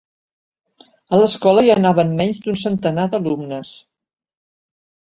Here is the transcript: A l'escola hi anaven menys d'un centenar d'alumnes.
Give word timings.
A 1.17 1.19
l'escola 1.19 1.67
hi 1.67 1.71
anaven 1.75 2.17
menys 2.23 2.41
d'un 2.49 2.59
centenar 2.65 3.09
d'alumnes. 3.15 3.79